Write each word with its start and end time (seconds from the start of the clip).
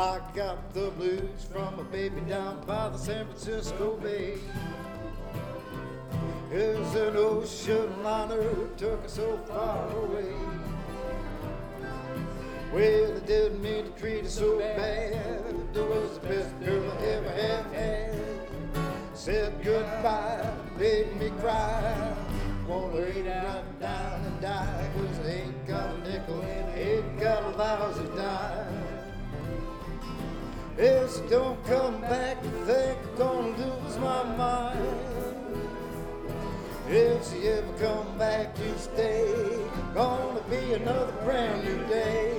I 0.00 0.18
got 0.34 0.72
the 0.72 0.90
blues 0.92 1.44
from 1.52 1.78
a 1.78 1.84
baby 1.84 2.22
down 2.22 2.64
by 2.66 2.88
the 2.88 2.96
San 2.96 3.26
Francisco 3.26 3.98
Bay. 4.02 4.38
There's 6.48 6.94
an 6.94 7.18
ocean 7.18 8.02
liner 8.02 8.42
took 8.78 9.04
us 9.04 9.12
so 9.12 9.36
far 9.46 9.94
away. 9.94 10.32
Well, 12.72 13.14
I 13.14 13.20
didn't 13.26 13.60
mean 13.60 13.92
to 13.92 14.00
treat 14.00 14.24
her 14.24 14.30
so 14.30 14.58
bad. 14.58 15.12
It 15.74 15.86
was 15.86 16.18
the 16.18 16.26
best 16.26 16.60
girl 16.60 16.90
I 16.92 17.04
ever 17.04 17.30
had. 17.74 18.14
Said 19.12 19.52
goodbye, 19.62 20.50
made 20.78 21.14
me 21.20 21.28
cry. 21.40 22.16
Wanna 22.66 22.94
lay 22.94 23.22
down, 23.22 23.64
down 23.78 24.24
and 24.24 24.40
die. 24.40 24.90
Cause 24.94 25.26
I 25.26 25.30
ain't 25.30 25.66
got 25.66 25.94
a 25.94 25.98
nickel, 25.98 26.42
ain't 26.74 27.20
got 27.20 27.42
a 27.42 27.50
lousy 27.50 28.06
dime. 28.16 28.29
If 30.82 31.14
she 31.14 31.20
don't 31.28 31.62
come 31.66 32.00
back, 32.00 32.40
think 32.64 32.98
I'm 33.10 33.18
gonna 33.18 33.48
lose 33.48 33.98
my 33.98 34.24
mind. 34.34 34.78
If 36.88 37.30
she 37.30 37.48
ever 37.48 37.70
come 37.78 38.16
back 38.16 38.54
to 38.54 38.78
stay, 38.78 39.58
gonna 39.92 40.40
be 40.48 40.72
another 40.72 41.12
brand 41.22 41.66
new 41.66 41.86
day. 41.86 42.34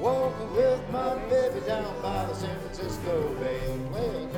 Walking 0.00 0.56
with 0.56 0.80
my 0.92 1.14
baby 1.28 1.60
down 1.66 2.00
by 2.00 2.24
the 2.24 2.34
San 2.34 2.58
Francisco 2.60 3.34
Bay. 3.34 3.78
Well, 3.92 4.30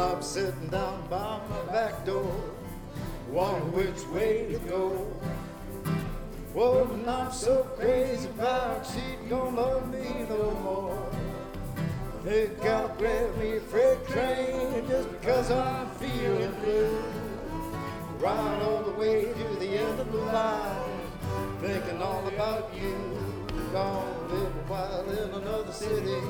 I'm 0.00 0.22
sitting 0.22 0.68
down 0.68 1.06
by 1.10 1.38
my 1.50 1.72
back 1.72 2.06
door, 2.06 2.34
wondering 3.28 3.72
which 3.72 4.06
way 4.08 4.50
to 4.50 4.58
go. 4.60 5.06
Woman, 6.54 7.06
I'm 7.06 7.30
so 7.30 7.64
crazy 7.78 8.26
about 8.30 8.86
she 8.86 9.28
don't 9.28 9.54
love 9.54 9.92
me 9.92 10.24
no 10.26 10.52
more. 10.62 11.12
They 12.24 12.46
gotta 12.62 12.94
grab 12.96 13.36
me 13.36 13.58
a 13.58 13.60
freight 13.60 14.06
train 14.08 14.88
just 14.88 15.10
because 15.10 15.50
I'm 15.50 15.90
feeling 15.96 16.54
blue. 16.62 17.02
Ride 18.20 18.62
all 18.62 18.82
the 18.82 18.92
way 18.92 19.24
to 19.24 19.56
the 19.60 19.68
end 19.68 20.00
of 20.00 20.10
the 20.10 20.18
line, 20.18 21.00
thinking 21.60 22.00
all 22.00 22.26
about 22.26 22.70
you. 22.74 22.96
Gone 23.70 24.28
live 24.30 24.56
a 24.56 24.64
while 24.66 25.10
in 25.10 25.30
another 25.42 25.72
city 25.72 26.22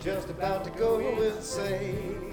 just 0.00 0.30
about 0.30 0.64
to 0.64 0.70
go 0.70 0.98
insane. 0.98 2.32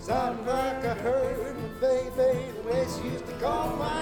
Sound 0.00 0.44
like 0.46 0.84
I 0.84 0.94
heard 0.94 1.56
my 1.56 1.68
baby 1.80 2.52
the 2.56 2.68
way 2.68 2.86
she 2.96 3.08
used 3.08 3.26
to 3.26 3.32
call 3.34 3.76
my 3.76 3.95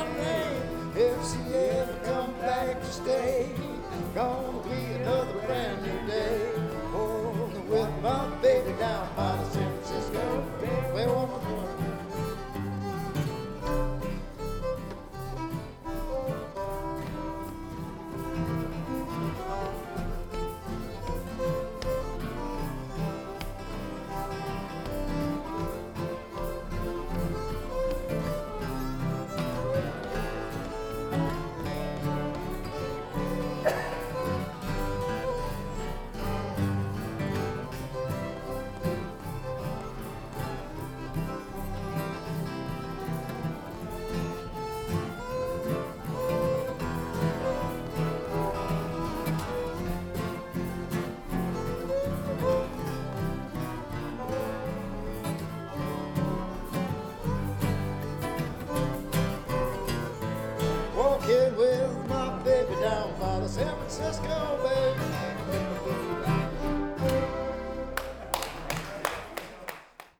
San 63.54 63.68
Francisco 63.68 64.58
Bay. 64.64 64.73